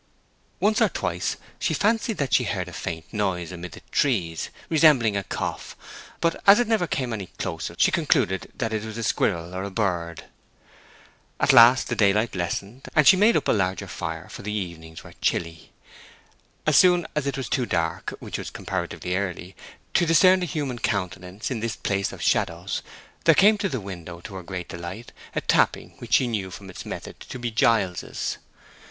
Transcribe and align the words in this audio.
Once 0.59 0.81
or 0.81 0.89
twice 0.89 1.37
she 1.59 1.75
fancied 1.75 2.17
that 2.17 2.33
she 2.33 2.45
heard 2.45 2.67
a 2.67 2.73
faint 2.73 3.05
noise 3.13 3.51
amid 3.51 3.73
the 3.73 3.81
trees, 3.91 4.49
resembling 4.67 5.15
a 5.15 5.23
cough; 5.23 5.75
but 6.19 6.41
as 6.47 6.59
it 6.59 6.67
never 6.67 6.87
came 6.87 7.13
any 7.13 7.29
nearer 7.39 7.59
she 7.77 7.91
concluded 7.91 8.51
that 8.55 8.73
it 8.73 8.83
was 8.83 8.97
a 8.97 9.03
squirrel 9.03 9.53
or 9.53 9.61
a 9.61 9.69
bird. 9.69 10.23
At 11.39 11.53
last 11.53 11.87
the 11.87 11.95
daylight 11.95 12.33
lessened, 12.33 12.87
and 12.95 13.05
she 13.07 13.15
made 13.15 13.37
up 13.37 13.47
a 13.47 13.51
larger 13.51 13.85
fire 13.87 14.27
for 14.27 14.41
the 14.41 14.51
evenings 14.51 15.03
were 15.03 15.13
chilly. 15.21 15.71
As 16.65 16.75
soon 16.77 17.05
as 17.15 17.27
it 17.27 17.37
was 17.37 17.47
too 17.47 17.67
dark—which 17.67 18.39
was 18.39 18.49
comparatively 18.49 19.15
early—to 19.15 20.05
discern 20.07 20.39
the 20.39 20.47
human 20.47 20.79
countenance 20.79 21.51
in 21.51 21.59
this 21.59 21.75
place 21.75 22.11
of 22.11 22.23
shadows, 22.23 22.81
there 23.25 23.35
came 23.35 23.59
to 23.59 23.69
the 23.69 23.79
window 23.79 24.19
to 24.21 24.33
her 24.33 24.41
great 24.41 24.69
delight, 24.69 25.11
a 25.35 25.41
tapping 25.41 25.91
which 25.99 26.13
she 26.15 26.25
knew 26.25 26.49
from 26.49 26.71
its 26.71 26.87
method 26.87 27.19
to 27.19 27.37
be 27.37 27.51
Giles's. 27.51 28.39